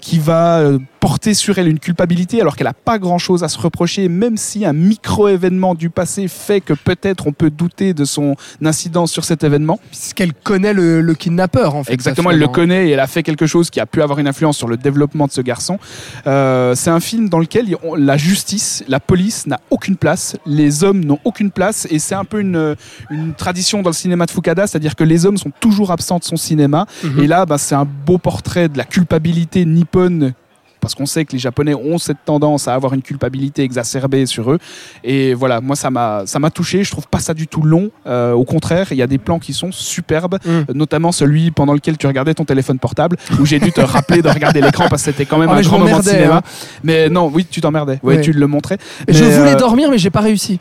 [0.00, 0.62] qui va
[1.00, 4.64] porter sur elle une culpabilité alors qu'elle n'a pas grand-chose à se reprocher, même si
[4.64, 9.42] un micro-événement du passé fait que peut-être on peut douter de son incidence sur cet
[9.42, 9.80] événement.
[9.90, 11.92] Puisqu'elle connaît le, le kidnappeur en fait.
[11.92, 14.28] Exactement, elle le connaît et elle a fait quelque chose qui a pu avoir une
[14.28, 15.78] influence sur le développement de ce garçon.
[16.24, 21.18] C'est un film dans lequel la justice, la police n'a aucune place, les hommes n'ont
[21.24, 22.76] aucune place et c'est un peu une,
[23.10, 26.24] une tradition dans le cinéma de Fukada, c'est-à-dire que les hommes sont toujours absents de
[26.24, 26.86] son cinéma.
[27.02, 27.20] Mhm.
[27.22, 30.32] Et là, bah, c'est un beau portrait de la culpabilité nippone.
[30.80, 34.50] Parce qu'on sait que les Japonais ont cette tendance à avoir une culpabilité exacerbée sur
[34.50, 34.58] eux.
[35.04, 36.82] Et voilà, moi, ça m'a ça m'a touché.
[36.82, 37.92] Je trouve pas ça du tout long.
[38.08, 40.38] Euh, au contraire, il y a des plans qui sont superbes.
[40.44, 44.22] Euh, Notamment celui pendant lequel tu regardais ton téléphone portable, où j'ai dû te rappeler
[44.22, 46.38] de regarder l'écran parce que c'était quand même Ah, un grand moment de m'emmerdais, cinéma.
[46.38, 46.42] hein.
[46.82, 48.00] Mais non, oui, tu t'emmerdais.
[48.02, 48.20] Ouais, Ouais.
[48.20, 48.78] tu le montrais.
[49.06, 50.58] Je voulais euh, dormir, mais j'ai pas réussi.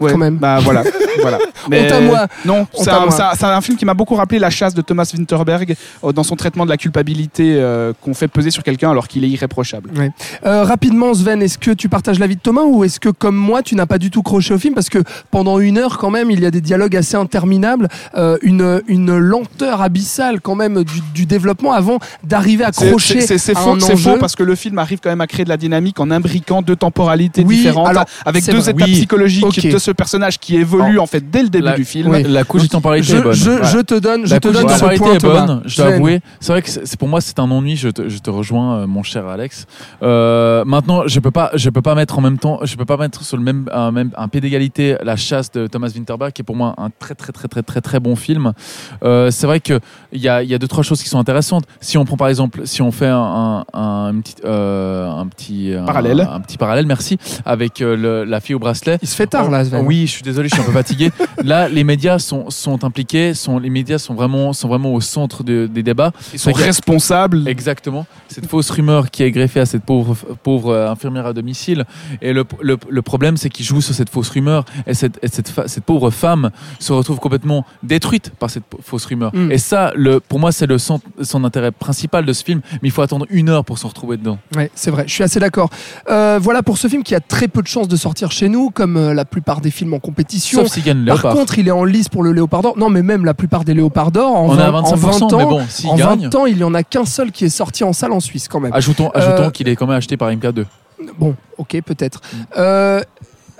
[0.00, 0.36] Ouais, quand même.
[0.36, 0.82] Bah voilà,
[1.20, 1.38] voilà.
[1.70, 2.26] Mais Honte à moi.
[2.44, 3.10] Non, Honte c'est à un, moi.
[3.10, 6.12] c'est un- c'est un film qui m'a beaucoup rappelé La chasse de Thomas Winterberg euh,
[6.12, 9.28] dans son traitement de la culpabilité euh, qu'on fait peser sur quelqu'un alors qu'il est
[9.28, 9.90] irréprochable.
[10.46, 13.62] Euh, rapidement, Sven, est-ce que tu partages l'avis de Thomas ou est-ce que, comme moi,
[13.62, 14.74] tu n'as pas du tout croché au film?
[14.74, 14.98] Parce que
[15.30, 19.16] pendant une heure, quand même, il y a des dialogues assez interminables, euh, une, une
[19.16, 23.60] lenteur abyssale, quand même, du, du développement avant d'arriver à C'est- crocher C'est c'est à
[23.60, 24.12] faux, un c'est enjeu.
[24.12, 26.62] faux parce que le film arrive quand même à créer de la dynamique en imbriquant
[26.62, 28.70] deux temporalités Oui, différentes, alors, avec c'est deux vrai.
[28.72, 28.92] étapes Oui.
[28.94, 29.66] psychologiques Ok.
[29.66, 32.08] de ce personnage qui évolue en fait dès le début La- du film.
[32.10, 32.22] Oui.
[32.24, 33.32] La couche temporalité je, est bonne.
[33.32, 33.66] je- Voilà.
[33.68, 36.20] je te donne, je La te donne ce point, est bonne, je dois avouer.
[36.40, 37.76] C'est vrai que c'est pour moi c'est un ennui.
[37.76, 39.66] Je te, je te rejoins, euh, mon cher Alex.
[40.02, 42.96] Euh, maintenant, je peux pas, je peux pas mettre en même temps, je peux pas
[42.96, 46.42] mettre sur le même un, même un pied d'égalité la chasse de Thomas Winterberg, qui
[46.42, 48.52] est pour moi un très très très très très très bon film.
[49.02, 49.80] Euh, c'est vrai que
[50.12, 51.64] il y a, il y a deux trois choses qui sont intéressantes.
[51.80, 55.72] Si on prend par exemple, si on fait un, un, un petit euh, un petit
[55.86, 56.20] Parallèle.
[56.30, 58.98] un, petit parallèle, merci, avec le- la fille au bracelet.
[59.02, 61.10] Il se fait tard, là, Oui, je suis désolé, je suis un peu fatigué.
[61.42, 65.42] Là, les médias sont, sont impliqués, sont, les médias sont vraiment, sont vraiment au centre
[65.44, 66.12] de- des débats.
[66.32, 67.48] Ils sont responsables.
[67.48, 68.06] Exactement.
[68.28, 71.84] Cette fausse rumeur qui est greffée à cette pauvre, pauvre euh, infirmière à domicile.
[72.22, 74.64] Et le, le, le problème, c'est qu'il joue sur cette fausse rumeur.
[74.86, 79.06] Et cette, et cette, fa- cette pauvre femme se retrouve complètement détruite par cette fausse
[79.06, 79.34] rumeur.
[79.34, 79.52] Mm.
[79.52, 82.60] Et ça, le, pour moi, c'est le son, son intérêt principal de ce film.
[82.82, 84.38] Mais il faut attendre une heure pour s'en retrouver dedans.
[84.56, 85.70] Ouais, c'est vrai, je suis assez d'accord.
[86.10, 88.70] Euh, voilà pour ce film qui a très peu de chances de sortir chez nous,
[88.70, 90.60] comme euh, la plupart des films en compétition.
[90.60, 91.34] Sauf s'il gagne Par Léopard.
[91.34, 92.78] contre, il est en lice pour le Léopard d'or.
[92.78, 94.96] Non, mais même la plupart des Léopards d'or, en, On est à 20 en 25%,
[94.96, 97.32] 20 ans, mais bon, s'il en gagne, 20 ans, il y en a qu'un seul
[97.32, 98.72] qui est sorti en salle en Suisse quand même.
[98.72, 100.64] ajoutons, Euh, ajoutons qu'il est quand même acheté par MK2.
[101.18, 102.20] Bon, ok, peut-être.
[102.32, 102.36] Mm.
[102.58, 103.00] Euh,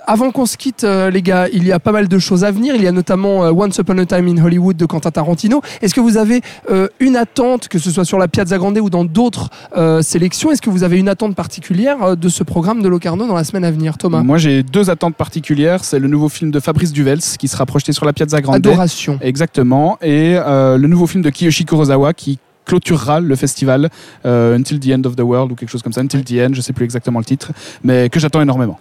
[0.07, 2.51] avant qu'on se quitte, euh, les gars, il y a pas mal de choses à
[2.51, 2.75] venir.
[2.75, 5.61] Il y a notamment euh, Once Upon a Time in Hollywood de Quentin Tarantino.
[5.81, 8.89] Est-ce que vous avez euh, une attente, que ce soit sur la Piazza Grande ou
[8.89, 9.49] dans d'autres
[10.01, 10.51] sélections?
[10.51, 13.63] Est-ce que vous avez une attente particulière de ce programme de Locarno dans la semaine
[13.63, 15.83] à venir, Thomas Moi, j'ai deux attentes particulières.
[15.83, 18.55] C'est le nouveau film de Fabrice Duvels qui sera projeté sur la Piazza Grande.
[18.55, 19.17] Adoration.
[19.21, 19.97] Exactement.
[20.01, 23.89] Et le nouveau film de Kiyoshi Kurosawa qui clôturera le festival
[24.25, 26.01] euh, Until the End of the World ou quelque chose comme ça.
[26.01, 27.51] Until the End, je sais plus exactement le titre,
[27.83, 28.79] mais que j'attends énormément.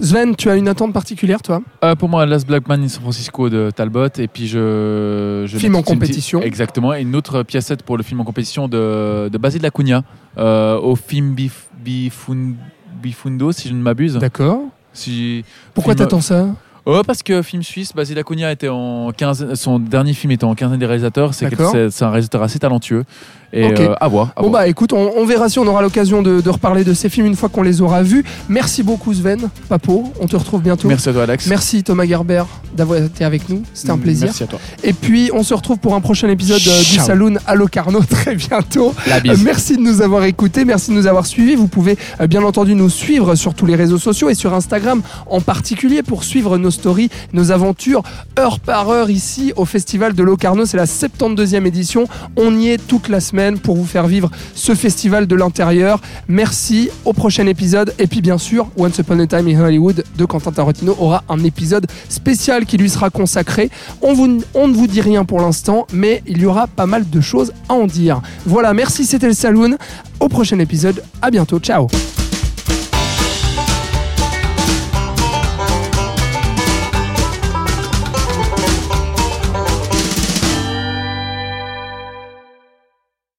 [0.00, 1.60] Sven, tu as une attente particulière, toi?
[1.84, 5.44] Euh, pour moi, Last Black Man in San Francisco de Talbot, et puis je.
[5.46, 6.40] je Film en une compétition.
[6.42, 10.02] Exactement, et une autre piècette pour le film en compétition de, de Basile Lacuna,
[10.38, 12.54] euh, au film Bif, Bifun-
[13.02, 14.16] Bifundo, si je ne m'abuse.
[14.16, 14.60] D'accord.
[14.92, 16.46] Si, Pourquoi film- t'attends ça?
[16.86, 20.54] Oh, parce que film suisse, Basile Lacuna était en 15, son dernier film était en
[20.54, 21.34] quinzaine des réalisateurs.
[21.34, 21.72] C'est que D'accord.
[21.72, 23.04] c'est c'est un réalisateur assez talentueux.
[23.52, 24.32] Et euh, à voir.
[24.36, 24.62] à Bon voir.
[24.62, 27.26] bah écoute, on, on verra si on aura l'occasion de, de reparler de ces films
[27.26, 28.24] une fois qu'on les aura vus.
[28.48, 30.86] Merci beaucoup Sven, Papo, on te retrouve bientôt.
[30.88, 31.46] Merci à toi, Alex.
[31.46, 34.26] Merci Thomas Gerber d'avoir été avec nous, c'était un plaisir.
[34.26, 34.60] Merci à toi.
[34.84, 37.00] Et puis on se retrouve pour un prochain épisode euh, du.
[37.00, 38.94] Saloon à Locarno très bientôt.
[39.08, 39.42] La Euh, bise.
[39.42, 41.56] merci de nous avoir écoutés, merci de nous avoir suivis.
[41.56, 45.02] Vous pouvez euh, bien entendu nous suivre sur tous les réseaux sociaux et sur Instagram
[45.28, 48.02] en particulier pour suivre nos stories, nos aventures
[48.38, 50.64] heure par heure ici au Festival de Locarno.
[50.66, 52.04] C'est la 72e édition.
[52.36, 53.18] On y est toute la
[53.62, 56.00] pour vous faire vivre ce festival de l'intérieur.
[56.28, 57.94] Merci au prochain épisode.
[57.98, 61.42] Et puis bien sûr, Once Upon a Time in Hollywood de Quentin Tarantino aura un
[61.44, 63.70] épisode spécial qui lui sera consacré.
[64.02, 64.14] On,
[64.54, 67.52] on ne vous dit rien pour l'instant, mais il y aura pas mal de choses
[67.68, 68.20] à en dire.
[68.46, 69.76] Voilà, merci, c'était le Saloon.
[70.20, 71.88] Au prochain épisode, à bientôt, ciao